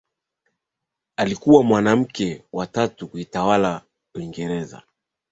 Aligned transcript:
alikuwa 1.17 1.63
mwanamke 1.63 2.43
wa 2.53 2.67
tatu 2.67 3.07
kutawala 3.07 3.81
uingereza 4.15 4.83